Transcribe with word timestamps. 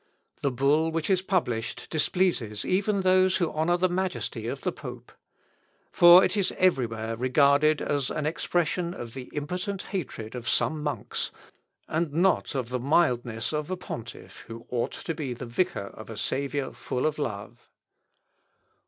The 0.41 0.49
bull 0.49 0.91
which 0.91 1.11
is 1.11 1.21
published 1.21 1.87
displeases 1.91 2.65
even 2.65 3.01
those 3.01 3.35
who 3.37 3.51
honour 3.51 3.77
the 3.77 3.87
majesty 3.87 4.47
of 4.47 4.61
the 4.61 4.71
pope. 4.71 5.11
For 5.91 6.23
it 6.23 6.35
is 6.35 6.51
everywhere 6.57 7.15
regarded 7.15 7.83
as 7.83 8.09
an 8.09 8.25
expression 8.25 8.95
of 8.95 9.13
the 9.13 9.29
impotent 9.31 9.83
hatred 9.83 10.33
of 10.33 10.49
some 10.49 10.81
monks, 10.81 11.29
and 11.87 12.11
not 12.13 12.55
of 12.55 12.69
the 12.69 12.79
mildness 12.79 13.53
of 13.53 13.69
a 13.69 13.77
pontiff, 13.77 14.37
who 14.47 14.65
ought 14.71 14.93
to 14.93 15.13
be 15.13 15.35
the 15.35 15.45
vicar 15.45 15.91
of 15.93 16.09
a 16.09 16.17
Saviour 16.17 16.73
full 16.73 17.05
of 17.05 17.19
love. 17.19 17.69